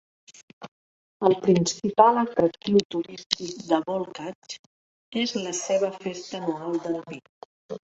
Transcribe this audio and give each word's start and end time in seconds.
El 1.29 1.35
principal 1.43 2.17
atractiu 2.23 2.81
turístic 2.97 3.55
de 3.69 3.81
Volkach 3.93 4.59
és 5.27 5.39
la 5.47 5.57
seva 5.63 5.97
festa 6.05 6.45
anual 6.45 6.87
del 6.89 7.03
vi. 7.09 7.27